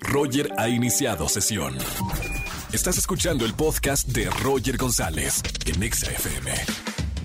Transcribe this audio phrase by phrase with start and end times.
[0.00, 1.76] Roger ha iniciado sesión.
[2.72, 6.52] Estás escuchando el podcast de Roger González en Exa FM.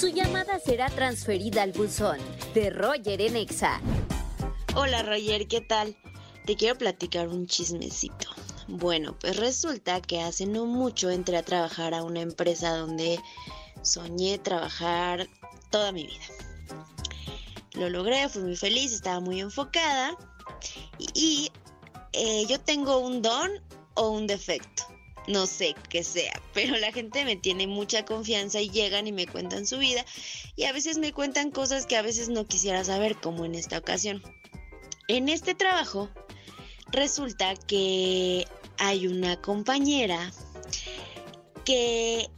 [0.00, 2.16] Su llamada será transferida al buzón
[2.54, 3.82] de Roger en Exa.
[4.74, 5.94] Hola Roger, ¿qué tal?
[6.46, 8.30] Te quiero platicar un chismecito.
[8.66, 13.20] Bueno, pues resulta que hace no mucho entré a trabajar a una empresa donde
[13.82, 15.28] soñé trabajar
[15.70, 16.24] toda mi vida.
[17.74, 20.16] Lo logré, fui muy feliz, estaba muy enfocada
[21.12, 21.52] y,
[22.14, 23.50] eh, yo tengo un don
[23.96, 24.89] o un defecto
[25.30, 29.26] no sé qué sea, pero la gente me tiene mucha confianza y llegan y me
[29.26, 30.04] cuentan su vida
[30.56, 33.78] y a veces me cuentan cosas que a veces no quisiera saber, como en esta
[33.78, 34.22] ocasión.
[35.08, 36.08] En este trabajo
[36.92, 38.46] resulta que
[38.78, 40.32] hay una compañera
[41.64, 42.28] que...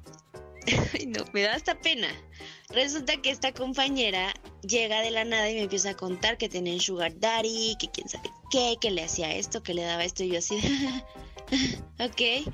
[0.94, 2.08] Ay, no, me da hasta pena.
[2.68, 4.32] Resulta que esta compañera
[4.62, 7.90] llega de la nada y me empieza a contar que tenía un sugar daddy, que
[7.90, 10.58] quién sabe qué, que le hacía esto, que le daba esto y yo así
[12.00, 12.52] ok.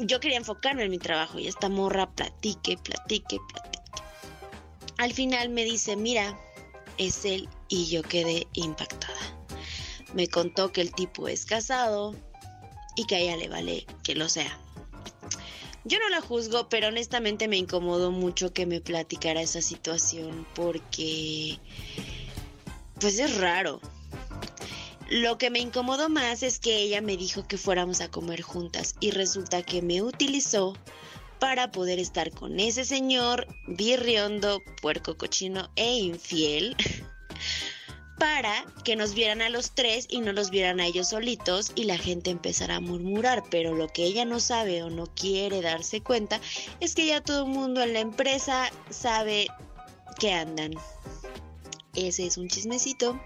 [0.00, 3.92] Yo quería enfocarme en mi trabajo y esta morra platique, platique, platique.
[4.98, 6.38] Al final me dice, mira,
[6.98, 9.14] es él y yo quedé impactada.
[10.14, 12.14] Me contó que el tipo es casado
[12.96, 14.58] y que a ella le vale que lo sea.
[15.84, 21.58] Yo no la juzgo, pero honestamente me incomodó mucho que me platicara esa situación porque
[23.00, 23.80] pues es raro.
[25.10, 28.94] Lo que me incomodó más es que ella me dijo que fuéramos a comer juntas
[29.00, 30.74] y resulta que me utilizó
[31.38, 36.76] para poder estar con ese señor birriondo, puerco cochino e infiel.
[38.18, 41.84] para que nos vieran a los tres y no los vieran a ellos solitos y
[41.84, 46.00] la gente empezara a murmurar, pero lo que ella no sabe o no quiere darse
[46.00, 46.40] cuenta
[46.80, 49.48] es que ya todo el mundo en la empresa sabe
[50.18, 50.72] que andan.
[51.94, 53.20] Ese es un chismecito,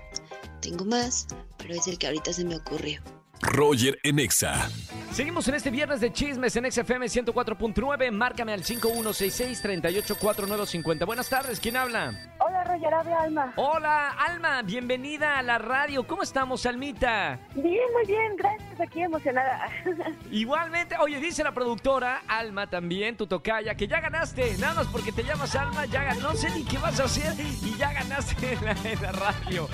[0.61, 1.27] tengo más,
[1.69, 3.03] pero es el que ahorita se me ocurrió.
[3.43, 4.71] Roger Enexa.
[5.13, 8.11] Seguimos en este viernes de chismes en XFM 104.9.
[8.11, 11.07] Márcame al 5166-384950.
[11.07, 12.35] Buenas tardes, ¿quién habla?
[12.41, 13.53] Hola, Roger, habla Alma.
[13.57, 16.07] Hola, Alma, bienvenida a la radio.
[16.07, 17.39] ¿Cómo estamos, Almita?
[17.55, 19.69] Bien, muy bien, gracias, aquí emocionada.
[20.31, 24.57] Igualmente, oye, dice la productora, Alma también, tu tocaya, que ya ganaste.
[24.59, 26.23] Nada más porque te llamas Alma, ya ganaste.
[26.23, 29.69] No sé ni qué vas a hacer y ya ganaste en la, en la radio.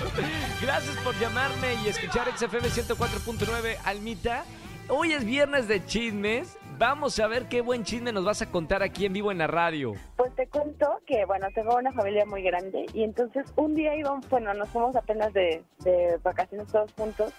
[0.60, 4.44] Gracias por llamarme y escuchar XFM 104.9, Almita.
[4.88, 6.58] Hoy es viernes de chismes.
[6.76, 9.46] Vamos a ver qué buen chisme nos vas a contar aquí en vivo en la
[9.46, 9.94] radio.
[10.16, 14.28] Pues te cuento que, bueno, tengo una familia muy grande y entonces un día íbamos,
[14.28, 17.32] bueno, nos fuimos apenas de, de vacaciones todos juntos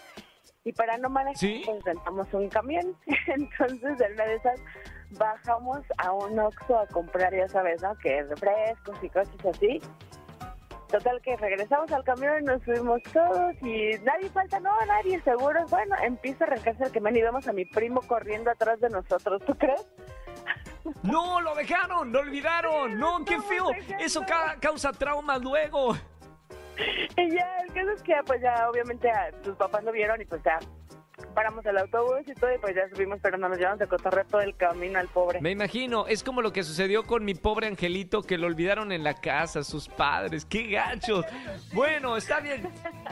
[0.65, 1.61] y para no manejar, ¿Sí?
[1.63, 2.97] pues rentamos un camión.
[3.27, 4.59] Entonces, en una de esas,
[5.11, 7.95] bajamos a un Oxxo a comprar, ya sabes, ¿no?
[7.99, 9.79] Que refrescos y cosas así.
[10.89, 15.65] Total que regresamos al camión, nos subimos todos y nadie falta, no, nadie, seguro.
[15.69, 19.41] Bueno, empieza a arrancarse el camión y vemos a mi primo corriendo atrás de nosotros,
[19.45, 19.85] ¿tú crees?
[21.03, 22.97] No, lo dejaron, lo olvidaron.
[22.99, 23.69] No, qué feo.
[23.99, 25.95] Eso ca- causa trauma luego.
[27.17, 29.09] Y ya, el caso es que pues ya obviamente
[29.43, 30.59] sus papás lo vieron y pues ya
[31.33, 34.25] paramos el autobús y todo, y pues ya subimos, pero no nos llevamos de cotorreo
[34.25, 35.41] todo el camino al pobre.
[35.41, 39.03] Me imagino, es como lo que sucedió con mi pobre angelito que lo olvidaron en
[39.03, 40.45] la casa, sus padres.
[40.45, 41.25] ¡Qué gachos!
[41.73, 42.69] Bueno, está bien.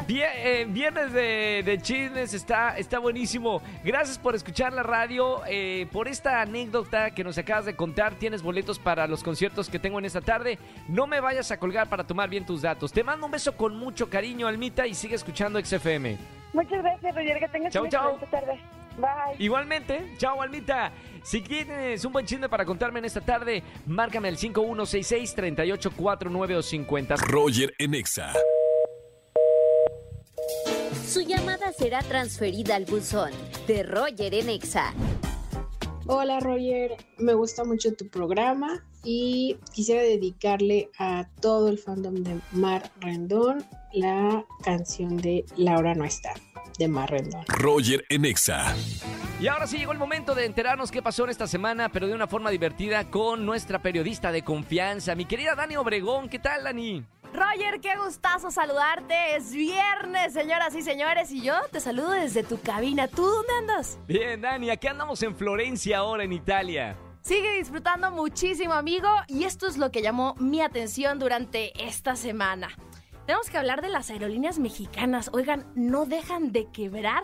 [0.08, 3.62] Vie- eh, viernes de, de chismes, está, está buenísimo.
[3.84, 8.16] Gracias por escuchar la radio, eh, por esta anécdota que nos acabas de contar.
[8.16, 10.60] Tienes boletos para los conciertos que tengo en esta tarde.
[10.88, 12.92] No me vayas a colgar para tomar bien tus datos.
[12.92, 16.43] Te mando un beso con mucho cariño, Almita, y sigue escuchando XFM.
[16.54, 18.12] Muchas gracias, Roger, que tengas Chau, una chau.
[18.12, 18.60] excelente tarde.
[18.98, 19.36] Bye.
[19.40, 20.92] Igualmente, chao Almita.
[21.24, 27.16] Si tienes un buen chisme para contarme en esta tarde, márcame al 5166-3849 o 50.
[27.16, 28.32] Roger en Exa.
[31.08, 33.32] Su llamada será transferida al buzón
[33.68, 34.94] de Roger en Exa.
[36.06, 42.40] Hola Roger, me gusta mucho tu programa y quisiera dedicarle a todo el fandom de
[42.52, 46.34] Mar Rendón la canción de Laura no está,
[46.78, 47.46] de Mar Rendón.
[47.48, 48.76] Roger en Exa.
[49.40, 52.14] Y ahora sí llegó el momento de enterarnos qué pasó en esta semana, pero de
[52.14, 56.28] una forma divertida con nuestra periodista de confianza, mi querida Dani Obregón.
[56.28, 57.06] ¿Qué tal, Dani?
[57.34, 59.36] Roger, qué gustazo saludarte.
[59.36, 63.08] Es viernes, señoras y señores, y yo te saludo desde tu cabina.
[63.08, 63.98] ¿Tú dónde andas?
[64.08, 66.96] Bien, Dani, aquí andamos en Florencia ahora en Italia.
[67.22, 72.70] Sigue disfrutando muchísimo, amigo, y esto es lo que llamó mi atención durante esta semana.
[73.26, 75.32] Tenemos que hablar de las aerolíneas mexicanas.
[75.34, 77.24] Oigan, no dejan de quebrar.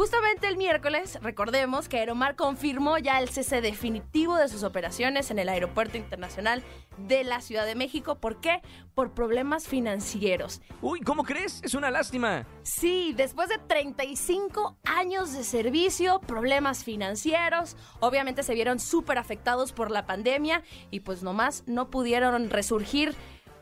[0.00, 5.38] Justamente el miércoles, recordemos que Aeromar confirmó ya el cese definitivo de sus operaciones en
[5.38, 6.62] el Aeropuerto Internacional
[6.96, 8.14] de la Ciudad de México.
[8.14, 8.62] ¿Por qué?
[8.94, 10.62] Por problemas financieros.
[10.80, 11.60] Uy, ¿cómo crees?
[11.62, 12.46] Es una lástima.
[12.62, 19.90] Sí, después de 35 años de servicio, problemas financieros, obviamente se vieron súper afectados por
[19.90, 23.14] la pandemia y pues nomás no pudieron resurgir.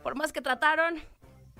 [0.05, 1.03] Por más que trataron,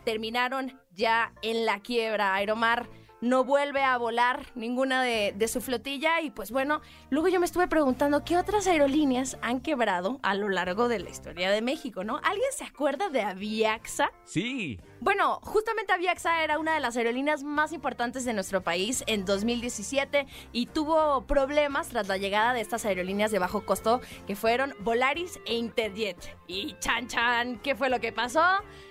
[0.05, 2.37] terminaron ya en la quiebra.
[2.37, 2.89] Aeromar
[3.21, 7.69] no vuelve a volar ninguna de, su flotilla y pues bueno, luego yo me estuve
[7.69, 12.19] preguntando qué otras aerolíneas han quebrado a lo largo de la historia de México, ¿no?
[12.23, 14.11] ¿Alguien se acuerda de Aviaxa?
[14.25, 14.79] Sí.
[15.01, 20.27] Bueno, justamente Aviaxa era una de las aerolíneas más importantes de nuestro país en 2017
[20.53, 25.39] y tuvo problemas tras la llegada de estas aerolíneas de bajo costo que fueron Volaris
[25.47, 26.37] e Interjet.
[26.49, 28.45] Y chan chan, ¿qué fue lo que pasó?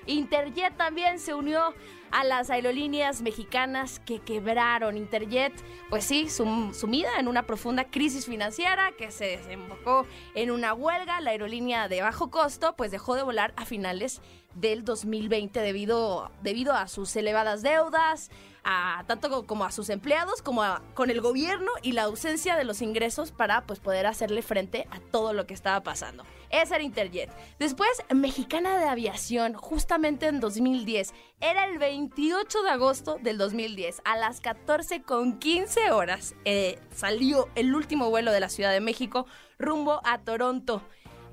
[0.06, 1.74] Interjet también se unió
[2.12, 4.96] a las aerolíneas mexicanas que quebraron.
[4.96, 5.54] Interjet,
[5.90, 10.06] pues sí, sum, sumida en una profunda crisis financiera que se desembocó
[10.36, 11.20] en una huelga.
[11.20, 14.22] La aerolínea de bajo costo, pues dejó de volar a finales
[14.58, 18.30] del 2020 debido, debido a sus elevadas deudas,
[18.64, 22.66] a, tanto como a sus empleados como a, con el gobierno y la ausencia de
[22.66, 26.26] los ingresos para pues, poder hacerle frente a todo lo que estaba pasando.
[26.50, 27.30] Esa era Interjet.
[27.60, 31.14] Después, Mexicana de Aviación, justamente en 2010.
[31.40, 34.02] Era el 28 de agosto del 2010.
[34.04, 38.82] A las 14 con 15 horas eh, salió el último vuelo de la Ciudad de
[38.82, 39.28] México
[39.60, 40.82] rumbo a Toronto.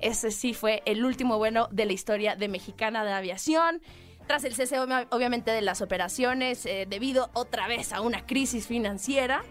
[0.05, 3.81] Ese sí fue el último vuelo de la historia de Mexicana de Aviación.
[4.27, 9.41] Tras el cese, obviamente, de las operaciones, eh, debido otra vez a una crisis financiera,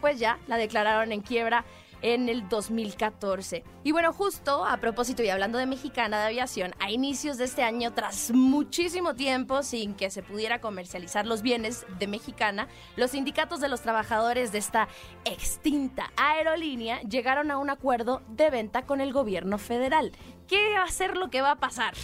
[0.00, 1.64] pues ya la declararon en quiebra
[2.02, 3.64] en el 2014.
[3.84, 7.62] Y bueno, justo a propósito y hablando de Mexicana de Aviación, a inicios de este
[7.62, 13.60] año, tras muchísimo tiempo sin que se pudiera comercializar los bienes de Mexicana, los sindicatos
[13.60, 14.88] de los trabajadores de esta
[15.24, 20.12] extinta aerolínea llegaron a un acuerdo de venta con el gobierno federal.
[20.46, 21.94] ¿Qué va a ser lo que va a pasar?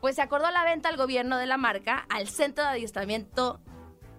[0.00, 3.60] Pues se acordó la venta al gobierno de la marca al centro de adiestramiento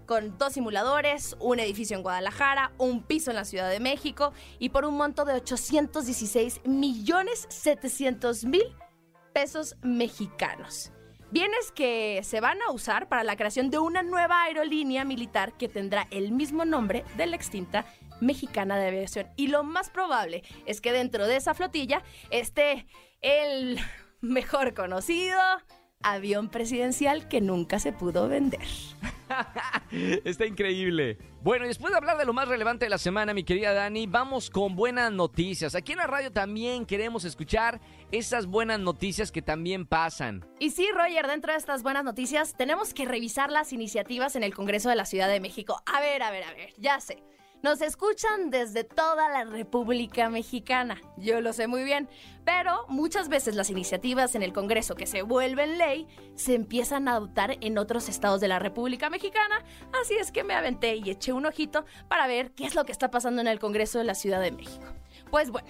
[0.10, 4.70] con dos simuladores, un edificio en Guadalajara, un piso en la Ciudad de México y
[4.70, 8.76] por un monto de 816 millones 700 mil
[9.36, 10.92] pesos mexicanos.
[11.30, 15.70] Bienes que se van a usar para la creación de una nueva aerolínea militar que
[15.70, 17.86] tendrá el mismo nombre de la extinta
[18.20, 19.28] mexicana de aviación.
[19.36, 22.02] Y lo más probable es que dentro de esa flotilla
[22.32, 22.88] esté
[23.22, 23.78] el
[24.22, 25.38] mejor conocido
[26.02, 28.62] avión presidencial que nunca se pudo vender.
[30.24, 31.18] Está increíble.
[31.42, 34.08] Bueno, y después de hablar de lo más relevante de la semana, mi querida Dani,
[34.08, 35.76] vamos con buenas noticias.
[35.76, 40.46] Aquí en la radio también queremos escuchar esas buenas noticias que también pasan.
[40.60, 44.54] Y sí, Roger, dentro de estas buenas noticias tenemos que revisar las iniciativas en el
[44.54, 45.82] Congreso de la Ciudad de México.
[45.86, 47.24] A ver, a ver, a ver, ya sé.
[47.62, 52.08] Nos escuchan desde toda la República Mexicana, yo lo sé muy bien,
[52.46, 57.16] pero muchas veces las iniciativas en el Congreso que se vuelven ley se empiezan a
[57.16, 59.62] adoptar en otros estados de la República Mexicana,
[60.02, 62.94] así es que me aventé y eché un ojito para ver qué es lo que
[62.94, 64.86] está pasando en el Congreso de la Ciudad de México.
[65.30, 65.70] Pues bueno,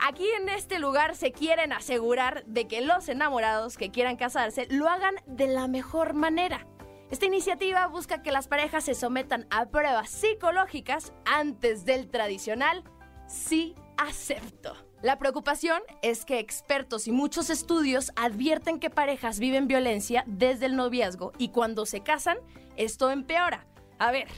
[0.00, 4.88] Aquí en este lugar se quieren asegurar de que los enamorados que quieran casarse lo
[4.88, 6.66] hagan de la mejor manera.
[7.10, 12.82] Esta iniciativa busca que las parejas se sometan a pruebas psicológicas antes del tradicional
[13.26, 14.74] sí acepto.
[15.02, 20.76] La preocupación es que expertos y muchos estudios advierten que parejas viven violencia desde el
[20.76, 22.38] noviazgo y cuando se casan,
[22.76, 23.66] esto empeora.
[23.98, 24.28] A ver,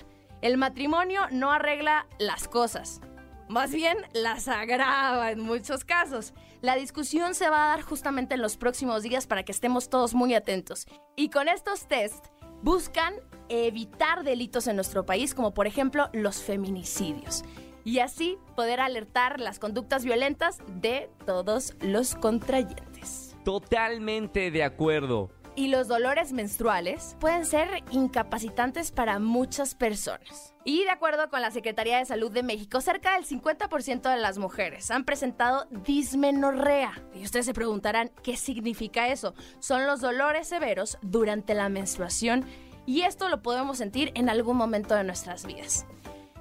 [0.42, 3.00] el matrimonio no arregla las cosas,
[3.48, 6.34] más bien las agrava en muchos casos.
[6.62, 10.14] La discusión se va a dar justamente en los próximos días para que estemos todos
[10.14, 10.86] muy atentos.
[11.14, 12.26] Y con estos test
[12.62, 13.14] buscan
[13.48, 17.44] evitar delitos en nuestro país, como por ejemplo los feminicidios.
[17.84, 23.36] Y así poder alertar las conductas violentas de todos los contrayentes.
[23.44, 25.30] Totalmente de acuerdo.
[25.58, 30.54] Y los dolores menstruales pueden ser incapacitantes para muchas personas.
[30.64, 34.36] Y de acuerdo con la Secretaría de Salud de México, cerca del 50% de las
[34.36, 36.92] mujeres han presentado dismenorrea.
[37.14, 39.34] Y ustedes se preguntarán, ¿qué significa eso?
[39.58, 42.44] Son los dolores severos durante la menstruación
[42.84, 45.86] y esto lo podemos sentir en algún momento de nuestras vidas.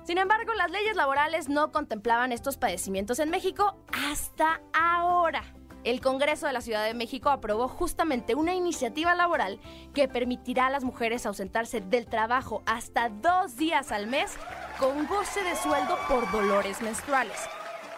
[0.03, 5.55] Sin embargo, las leyes laborales no contemplaban estos padecimientos en México hasta ahora
[5.86, 9.60] el Congreso de la Ciudad de México aprobó justamente una iniciativa laboral
[9.94, 14.36] que permitirá a las mujeres ausentarse del trabajo hasta dos días al mes
[14.80, 17.38] con goce de sueldo por dolores menstruales.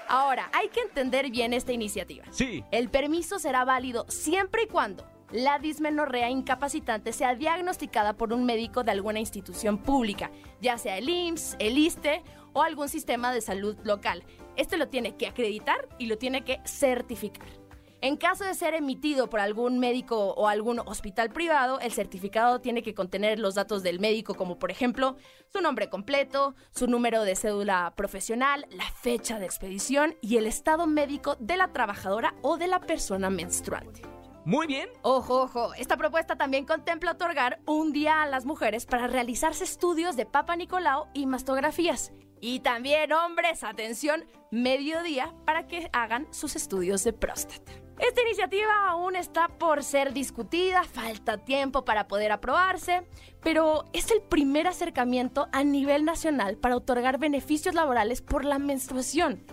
[0.10, 2.26] Ahora, hay que entender bien esta iniciativa.
[2.32, 2.64] Sí.
[2.72, 8.84] El permiso será válido siempre y cuando la dismenorrea incapacitante sea diagnosticada por un médico
[8.84, 13.78] de alguna institución pública, ya sea el IMSS, el ISTE o algún sistema de salud
[13.84, 14.24] local.
[14.56, 17.48] Este lo tiene que acreditar y lo tiene que certificar.
[18.08, 22.82] En caso de ser emitido por algún médico o algún hospital privado, el certificado tiene
[22.82, 25.18] que contener los datos del médico, como por ejemplo
[25.52, 30.88] su nombre completo, su número de cédula profesional, la fecha de expedición y el estado
[30.88, 34.04] médico de la trabajadora o de la persona menstruante.
[34.46, 34.88] Muy bien.
[35.02, 40.16] Ojo, ojo, esta propuesta también contempla otorgar un día a las mujeres para realizarse estudios
[40.16, 42.14] de Papa Nicolau y mastografías.
[42.40, 47.87] Y también, hombres, atención, mediodía para que hagan sus estudios de próstata.
[48.00, 53.08] Esta iniciativa aún está por ser discutida, falta tiempo para poder aprobarse,
[53.42, 59.44] pero es el primer acercamiento a nivel nacional para otorgar beneficios laborales por la menstruación.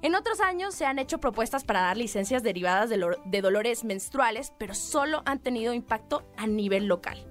[0.00, 4.74] En otros años se han hecho propuestas para dar licencias derivadas de, dolores menstruales, pero
[4.74, 7.26] solo han tenido impacto a nivel local.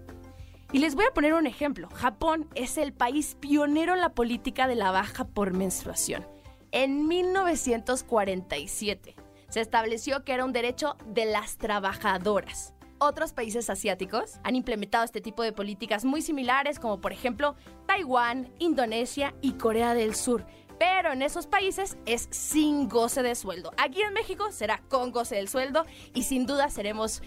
[0.71, 1.89] Y les voy a poner un ejemplo.
[1.95, 6.27] Japón es el país pionero en la política de la baja por menstruación.
[6.71, 9.15] En 1947
[9.49, 12.73] se estableció que era un derecho de las trabajadoras.
[12.99, 18.51] Otros países asiáticos han implementado este tipo de políticas muy similares, como por ejemplo Taiwán,
[18.59, 20.45] Indonesia y Corea del Sur.
[20.77, 23.71] Pero en esos países es sin goce de sueldo.
[23.77, 27.21] Aquí en México será con goce del sueldo y sin duda seremos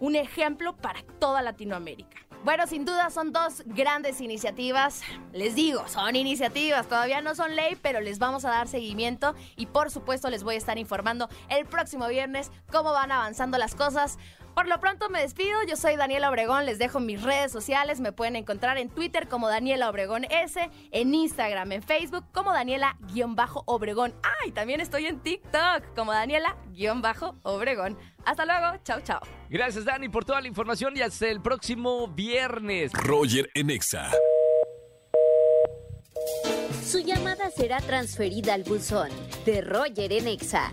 [0.00, 2.29] un ejemplo para toda Latinoamérica.
[2.42, 5.02] Bueno, sin duda son dos grandes iniciativas.
[5.34, 9.66] Les digo, son iniciativas, todavía no son ley, pero les vamos a dar seguimiento y
[9.66, 14.18] por supuesto les voy a estar informando el próximo viernes cómo van avanzando las cosas.
[14.60, 18.12] Por lo pronto me despido, yo soy Daniela Obregón, les dejo mis redes sociales, me
[18.12, 24.12] pueden encontrar en Twitter como Daniela Obregón S, en Instagram, en Facebook como Daniela-Obregón.
[24.22, 27.96] Ah, y también estoy en TikTok como Daniela-Obregón.
[28.26, 29.20] Hasta luego, chao, chao.
[29.48, 32.92] Gracias Dani por toda la información y hasta el próximo viernes.
[32.92, 34.10] Roger Enexa.
[36.84, 39.08] Su llamada será transferida al buzón
[39.46, 40.70] de Roger Enexa.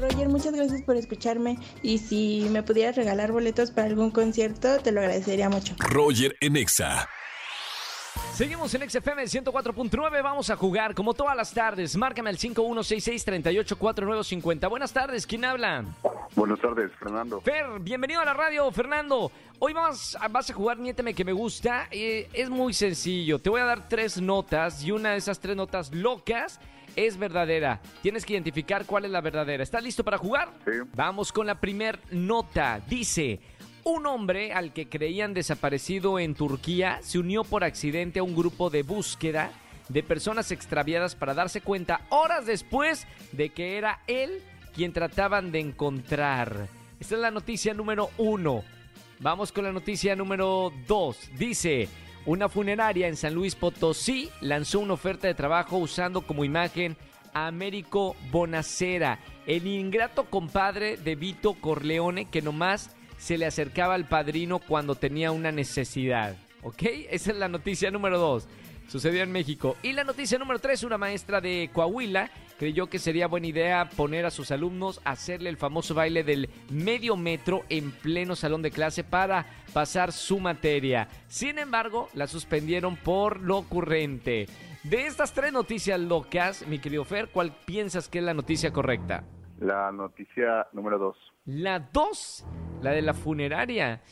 [0.00, 4.92] Roger, muchas gracias por escucharme y si me pudieras regalar boletos para algún concierto, te
[4.92, 5.74] lo agradecería mucho.
[5.78, 7.08] Roger Enexa.
[8.32, 11.94] Seguimos en XFM 104.9, vamos a jugar como todas las tardes.
[11.96, 14.70] Márcame al 5166-384950.
[14.70, 15.84] Buenas tardes, ¿quién habla?
[16.34, 17.42] Buenas tardes, Fernando.
[17.42, 19.30] Fer, bienvenido a la radio, Fernando.
[19.58, 21.88] Hoy vas, vas a jugar Niéteme que me gusta.
[21.90, 25.54] Eh, es muy sencillo, te voy a dar tres notas y una de esas tres
[25.54, 26.58] notas locas
[26.96, 27.80] es verdadera.
[28.02, 29.62] Tienes que identificar cuál es la verdadera.
[29.62, 30.50] ¿Estás listo para jugar?
[30.64, 30.72] Sí.
[30.94, 32.80] Vamos con la primer nota.
[32.88, 33.40] Dice,
[33.84, 38.70] un hombre al que creían desaparecido en Turquía se unió por accidente a un grupo
[38.70, 39.50] de búsqueda
[39.88, 44.42] de personas extraviadas para darse cuenta horas después de que era él
[44.74, 46.68] quien trataban de encontrar.
[47.00, 48.62] Esta es la noticia número uno.
[49.18, 51.18] Vamos con la noticia número dos.
[51.36, 51.88] Dice,
[52.26, 56.96] una funeraria en San Luis Potosí lanzó una oferta de trabajo usando como imagen
[57.32, 64.08] a Américo Bonacera, el ingrato compadre de Vito Corleone que nomás se le acercaba al
[64.08, 66.36] padrino cuando tenía una necesidad.
[66.62, 66.82] ¿Ok?
[67.10, 68.48] Esa es la noticia número dos.
[68.88, 69.76] Sucedió en México.
[69.82, 74.26] Y la noticia número tres, una maestra de Coahuila creyó que sería buena idea poner
[74.26, 78.70] a sus alumnos a hacerle el famoso baile del medio metro en pleno salón de
[78.70, 81.08] clase para pasar su materia.
[81.26, 84.46] Sin embargo, la suspendieron por lo ocurrente.
[84.84, 89.24] De estas tres noticias locas, mi querido Fer, ¿cuál piensas que es la noticia correcta?
[89.58, 91.16] La noticia número dos.
[91.46, 92.44] La dos,
[92.82, 94.02] la de la funeraria.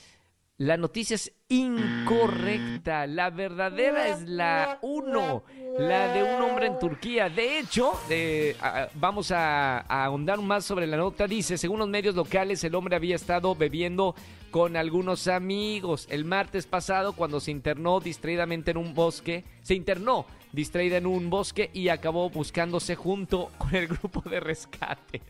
[0.58, 3.06] La noticia es incorrecta.
[3.06, 5.44] La verdadera es la uno,
[5.78, 7.28] la de un hombre en Turquía.
[7.28, 11.28] De hecho, eh, a- vamos a, a ahondar más sobre la nota.
[11.28, 14.16] Dice, según los medios locales, el hombre había estado bebiendo
[14.50, 16.08] con algunos amigos.
[16.10, 21.30] El martes pasado, cuando se internó distraídamente en un bosque, se internó distraída en un
[21.30, 25.22] bosque y acabó buscándose junto con el grupo de rescate.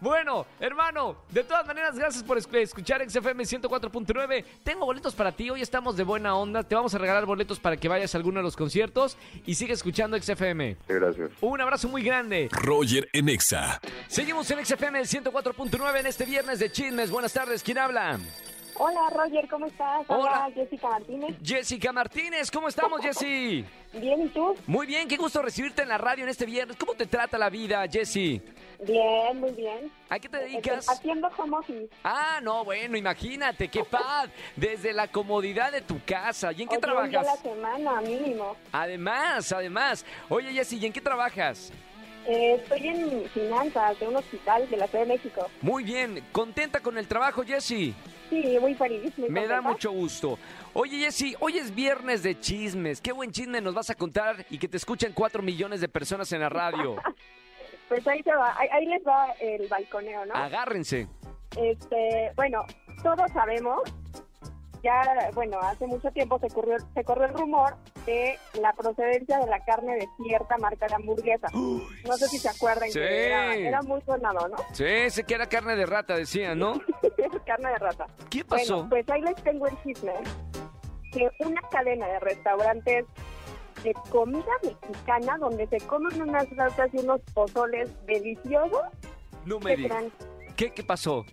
[0.00, 4.44] Bueno, hermano, de todas maneras, gracias por esc- escuchar XFM 104.9.
[4.62, 6.62] Tengo boletos para ti, hoy estamos de buena onda.
[6.62, 9.72] Te vamos a regalar boletos para que vayas a alguno de los conciertos y sigue
[9.72, 10.76] escuchando XFM.
[10.88, 11.30] Gracias.
[11.40, 12.48] Un abrazo muy grande.
[12.52, 13.80] Roger en Exa.
[14.08, 17.10] Seguimos en XFM 104.9 en este viernes de chismes.
[17.10, 18.18] Buenas tardes, ¿quién habla?
[18.78, 20.04] Hola Roger, ¿cómo estás?
[20.08, 20.46] Hola.
[20.46, 21.36] Hola Jessica Martínez.
[21.42, 23.64] Jessica Martínez, ¿cómo estamos, Jessy?
[23.94, 24.54] Bien, ¿y tú?
[24.66, 26.76] Muy bien, qué gusto recibirte en la radio en este viernes.
[26.76, 28.42] ¿Cómo te trata la vida, Jessy?
[28.82, 29.90] Bien, muy bien.
[30.10, 30.86] ¿A qué te dedicas?
[30.90, 31.88] Haciendo home office.
[32.04, 34.28] Ah, no, bueno, imagínate, qué paz.
[34.54, 36.52] Desde la comodidad de tu casa.
[36.52, 37.40] ¿Y en qué Oye, un día a la trabajas?
[37.42, 38.54] semana, mínimo.
[38.72, 40.04] Además, además.
[40.28, 41.72] Oye, Jessy, ¿y en qué trabajas?
[42.28, 45.48] Eh, estoy en finanzas de un hospital de la Ciudad de México.
[45.62, 47.94] Muy bien, ¿contenta con el trabajo, Jessy?
[48.30, 49.16] Sí, muy feliz.
[49.16, 50.36] Muy Me da mucho gusto.
[50.72, 53.00] Oye, Jessy, hoy es viernes de chismes.
[53.00, 56.30] Qué buen chisme nos vas a contar y que te escuchen cuatro millones de personas
[56.32, 56.96] en la radio.
[57.88, 60.34] Pues ahí se va, ahí, ahí les va el balconeo, ¿no?
[60.34, 61.06] Agárrense.
[61.56, 62.64] Este, bueno,
[63.00, 63.80] todos sabemos,
[64.86, 67.76] ya, bueno, hace mucho tiempo se corrió, se corrió el rumor
[68.06, 71.48] de la procedencia de la carne de cierta marca de hamburguesa.
[71.52, 73.00] No sé si se acuerdan Sí.
[73.00, 74.56] que era, era muy sonado, ¿no?
[74.72, 76.74] Sí, sé que era carne de rata, decían, ¿no?
[77.46, 78.06] carne de rata.
[78.30, 78.74] ¿Qué pasó?
[78.86, 80.12] Bueno, pues ahí les tengo el chisme.
[81.12, 83.06] Que una cadena de restaurantes
[83.82, 88.82] de comida mexicana donde se comen unas salsas y unos pozoles deliciosos,
[89.44, 90.04] no me ¿qué digas.
[90.56, 91.24] ¿Qué, ¿Qué pasó?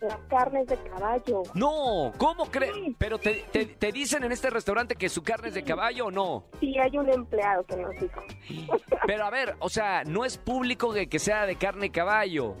[0.00, 1.42] Las carnes de caballo.
[1.54, 2.72] No, ¿cómo crees?
[2.74, 2.96] Sí.
[2.98, 6.10] Pero te, te- te dicen en este restaurante que su carne es de caballo o
[6.10, 6.44] no.
[6.58, 8.22] Sí, hay un empleado que nos dijo.
[9.06, 12.56] Pero a ver, o sea, no es público de que sea de carne de caballo.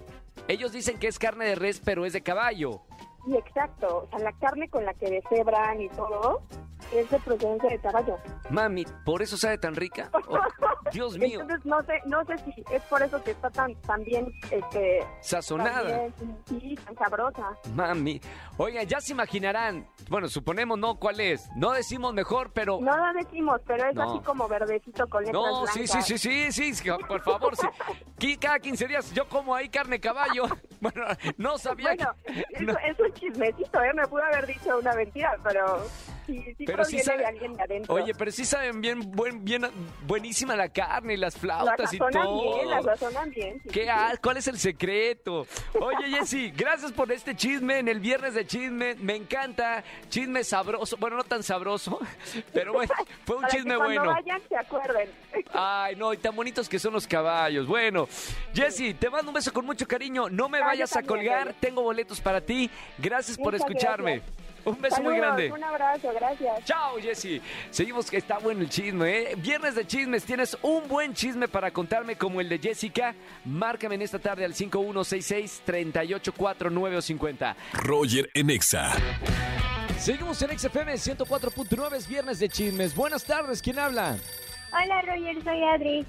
[0.48, 2.82] Ellos dicen que es carne de res, pero es de caballo.
[3.24, 4.04] Sí, exacto.
[4.06, 6.42] O sea, la carne con la que deshebran y todo
[6.92, 8.16] es de procedencia de caballo.
[8.48, 10.10] Mami, ¿por eso sabe tan rica?
[10.28, 10.38] Oh,
[10.92, 14.02] Dios mío, Entonces no sé, no sé si es por eso que está tan, tan
[14.02, 16.08] bien, este, sazonada.
[16.48, 17.56] sí, tan sabrosa.
[17.74, 18.20] Mami.
[18.56, 19.86] Oigan, ya se imaginarán.
[20.08, 21.48] Bueno, suponemos no cuál es.
[21.54, 22.80] No decimos mejor, pero.
[22.80, 24.10] No lo decimos, pero es No.
[24.10, 26.06] así como verdecito con letras No, sí, sí, blancas.
[26.06, 28.36] sí, sí, sí, sí, por favor, sí.
[28.40, 30.44] Cada 15 días yo como ahí carne caballo.
[30.92, 31.04] Bueno,
[31.36, 32.40] no sabía Bueno, que...
[32.52, 32.72] es, no.
[32.78, 33.92] es un chismecito, ¿eh?
[33.94, 35.86] Me pudo haber dicho una mentira, pero
[36.44, 37.94] sí, sí Pero sí sabe- de alguien de adentro.
[37.94, 39.66] Oye, pero sí saben bien, buen, bien,
[40.06, 42.54] buenísima la carne y las la flautas y todo.
[42.56, 43.60] bien, la sazonan bien.
[43.62, 45.46] sí, ¿Qué sí, ¿Cuál es el secreto?
[45.80, 48.94] Oye, Jessy, gracias por este chisme en el viernes de chisme.
[48.96, 49.82] Me encanta.
[50.08, 50.96] Chisme sabroso.
[50.98, 51.98] Bueno, no tan sabroso,
[52.52, 52.92] pero bueno,
[53.24, 54.12] fue un Para que chisme cuando bueno.
[54.14, 55.08] vayan se acuerden.
[55.52, 57.66] Ay, no, y tan bonitos que son los caballos.
[57.66, 58.08] Bueno,
[58.54, 60.28] Jessy, te mando un beso con mucho cariño.
[60.28, 61.54] No me Ah, vayas a colgar.
[61.60, 62.70] Tengo boletos para ti.
[62.98, 64.16] Gracias por escucharme.
[64.18, 64.49] gracias.
[64.64, 65.52] Un beso muy grande.
[65.52, 66.64] Un abrazo, gracias.
[66.64, 67.40] Chao, Jessy.
[67.70, 69.34] Seguimos que está bueno el chisme, ¿eh?
[69.36, 70.24] Viernes de chismes.
[70.24, 73.14] ¿Tienes un buen chisme para contarme como el de Jessica?
[73.44, 77.56] Márcame en esta tarde al 5166-3849 o 50.
[77.74, 78.92] Roger en Exa.
[79.98, 82.94] Seguimos en XFM 104.9, es viernes de chismes.
[82.94, 84.16] Buenas tardes, ¿quién habla?
[84.72, 86.06] Hola Roger, soy Adri.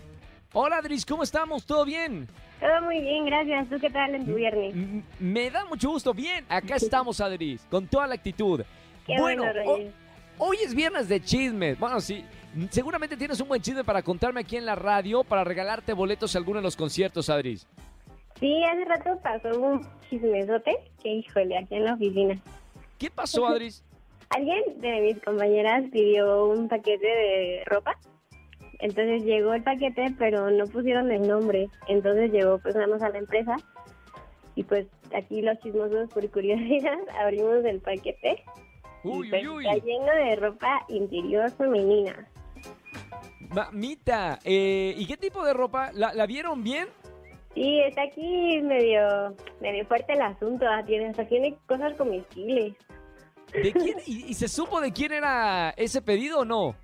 [0.54, 1.66] Hola, Adris, ¿cómo estamos?
[1.66, 2.30] ¿Todo bien?
[2.62, 3.67] Todo muy bien, gracias.
[3.69, 4.74] ¿Tú qué tal en tu viernes?
[4.74, 6.13] M- Me da mucho gusto.
[6.13, 8.62] Bien, acá estamos, Adris, con toda la actitud.
[9.06, 9.80] Qué bueno, ho-
[10.38, 11.78] hoy es viernes de chismes.
[11.80, 12.24] Bueno, sí,
[12.69, 16.38] seguramente tienes un buen chisme para contarme aquí en la radio para regalarte boletos a
[16.38, 17.67] alguno de los conciertos, Adris.
[18.39, 22.38] Sí, hace rato pasó un chismesote que, híjole, aquí en la oficina.
[23.00, 23.84] ¿Qué pasó, Adris?
[24.30, 27.97] Alguien de mis compañeras pidió un paquete de ropa.
[28.82, 31.70] Entonces llegó el paquete, pero no pusieron el nombre.
[31.88, 33.56] Entonces llegó pues nada más a la empresa.
[34.56, 38.44] Y pues aquí los chismosos por curiosidad abrimos el paquete.
[39.04, 39.67] Uy, y pues uy, uy.
[39.67, 42.28] está lleno de ropa interior femenina.
[43.54, 45.91] Mamita, eh, ¿y qué tipo de ropa?
[45.94, 46.88] ¿La, la vieron bien?
[47.54, 50.65] Sí, está aquí medio, medio fuerte el asunto.
[50.67, 52.76] ah, Tiene, hasta tiene cosas comestibles.
[53.52, 53.98] ¿De quién?
[54.06, 56.76] ¿Y, y se supo de quién era ese pedido o no?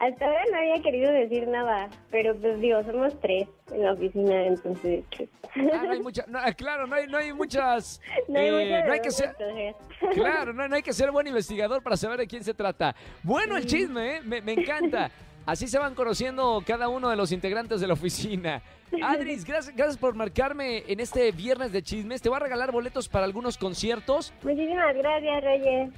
[0.00, 4.46] Hasta ahora no había querido decir nada, pero pues digo, somos tres en la oficina,
[4.46, 5.04] entonces...
[5.16, 8.00] pues, Ah, no hay mucha, no, ah, claro, no hay, no hay muchas.
[8.28, 9.34] no hay eh, no hay que ser.
[10.14, 12.94] Claro, no, no hay que ser buen investigador para saber de quién se trata.
[13.22, 14.20] Bueno, el chisme, ¿eh?
[14.22, 15.10] me, me encanta.
[15.44, 18.62] Así se van conociendo cada uno de los integrantes de la oficina.
[19.02, 22.22] Adris, gracias, gracias por marcarme en este viernes de chismes.
[22.22, 24.32] Te voy a regalar boletos para algunos conciertos.
[24.42, 25.88] Muchísimas gracias, Roger.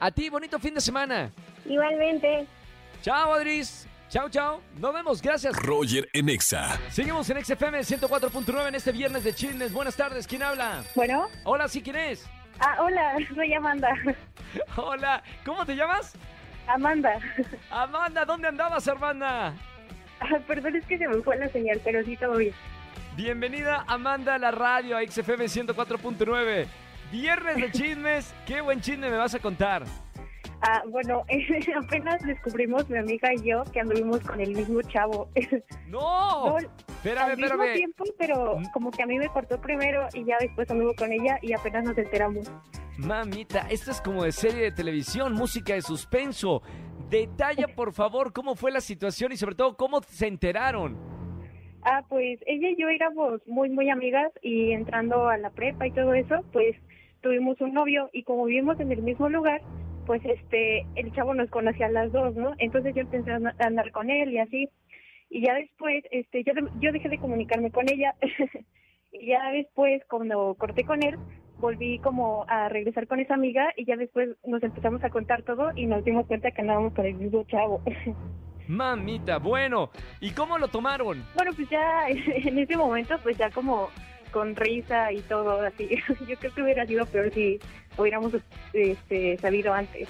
[0.00, 1.30] A ti, bonito fin de semana.
[1.66, 2.46] Igualmente.
[3.02, 3.86] Chao, Adris.
[4.08, 4.60] Chao, chao.
[4.78, 5.56] Nos vemos, gracias.
[5.56, 6.78] Roger en Exa.
[6.90, 9.72] Seguimos en XFM 104.9 en este viernes de chismes.
[9.72, 10.84] Buenas tardes, ¿quién habla?
[10.94, 12.26] Bueno, Hola, ¿sí quién es?
[12.60, 13.88] ah, hola, soy Amanda.
[14.76, 16.14] Hola, ¿cómo te llamas?
[16.68, 17.18] Amanda.
[17.70, 19.54] Amanda, ¿dónde andabas, hermana?
[20.20, 22.54] Ah, Perdón, es que se me fue la señal, pero sí todo bien.
[23.16, 26.66] Bienvenida, Amanda, a la radio, a XFM 104.9.
[27.10, 29.84] Viernes de chismes, ¿qué buen chisme me vas a contar?
[30.62, 31.24] Ah, bueno,
[31.76, 35.28] apenas descubrimos mi amiga y yo que anduvimos con el mismo chavo.
[35.88, 36.50] ¡No!
[36.50, 37.74] No, espérame, al mismo espérame.
[37.76, 38.64] tiempo, pero Mm.
[38.72, 41.84] como que a mí me cortó primero y ya después anduvo con ella y apenas
[41.84, 42.50] nos enteramos.
[42.96, 46.62] Mamita, esto es como de serie de televisión, música de suspenso.
[47.10, 50.96] Detalla, por favor, cómo fue la situación y sobre todo cómo se enteraron.
[51.84, 55.90] Ah, pues ella y yo éramos muy, muy amigas y entrando a la prepa y
[55.90, 56.76] todo eso, pues
[57.22, 59.60] tuvimos un novio y como vivimos en el mismo lugar,
[60.06, 62.54] pues este, el chavo nos conocía a las dos, ¿no?
[62.58, 64.68] Entonces yo empecé a andar con él y así.
[65.30, 68.14] Y ya después, este, yo, yo dejé de comunicarme con ella.
[69.12, 71.16] y ya después, cuando corté con él,
[71.58, 75.70] volví como a regresar con esa amiga y ya después nos empezamos a contar todo
[75.76, 77.80] y nos dimos cuenta que andábamos con el mismo chavo.
[78.68, 81.24] Mamita, bueno, ¿y cómo lo tomaron?
[81.34, 83.88] Bueno, pues ya en ese momento, pues ya como
[84.32, 85.88] con risa y todo así.
[86.26, 87.60] Yo creo que hubiera sido peor si
[87.96, 88.32] hubiéramos
[88.72, 90.08] este, sabido antes.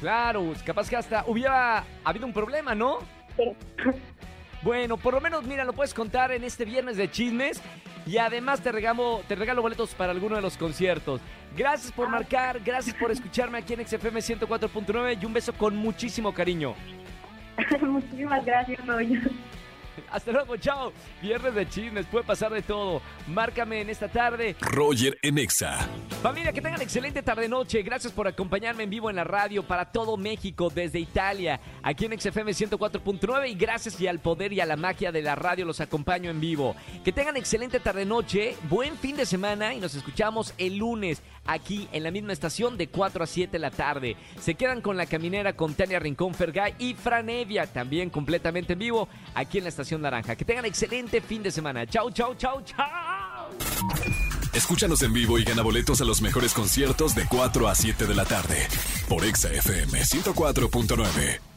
[0.00, 2.98] Claro, capaz que hasta hubiera habido un problema, ¿no?
[3.36, 3.54] Pero,
[4.62, 7.62] Bueno, por lo menos, mira, lo puedes contar en este viernes de chismes.
[8.06, 11.20] Y además te regalo, te regalo boletos para alguno de los conciertos.
[11.56, 16.32] Gracias por marcar, gracias por escucharme aquí en XFM 104.9 y un beso con muchísimo
[16.32, 16.74] cariño.
[17.80, 19.20] muchísimas gracias, Roy.
[20.10, 20.92] Hasta luego, chao.
[21.22, 23.00] Viernes de chismes, puede pasar de todo.
[23.28, 24.56] Márcame en esta tarde.
[24.60, 25.88] Roger en Exa.
[26.22, 27.82] Familia, que tengan excelente tarde-noche.
[27.82, 32.18] Gracias por acompañarme en vivo en la radio para todo México, desde Italia, aquí en
[32.18, 33.50] XFM 104.9.
[33.50, 36.40] Y gracias y al poder y a la magia de la radio los acompaño en
[36.40, 36.76] vivo.
[37.04, 42.02] Que tengan excelente tarde-noche, buen fin de semana y nos escuchamos el lunes aquí en
[42.02, 44.16] la misma estación de 4 a 7 de la tarde.
[44.40, 48.78] Se quedan con la caminera con Tania Rincón Fergay y Fran Evia, también completamente en
[48.78, 50.36] vivo aquí en la estación Naranja.
[50.36, 51.86] Que tengan excelente fin de semana.
[51.86, 52.86] Chau, chau, chau, chau.
[54.52, 58.14] Escúchanos en vivo y gana boletos a los mejores conciertos de 4 a 7 de
[58.14, 58.66] la tarde.
[59.08, 61.55] Por Exa FM 104.9.